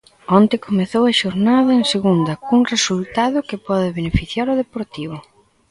[0.37, 5.17] Onte comezou a xornada en segunda cun resultado que pode beneficiar o Deportivo.